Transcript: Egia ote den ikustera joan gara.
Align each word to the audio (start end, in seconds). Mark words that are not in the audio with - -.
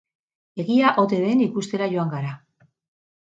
Egia 0.63 0.93
ote 1.01 1.19
den 1.25 1.45
ikustera 1.47 1.91
joan 1.93 2.09
gara. 2.17 2.33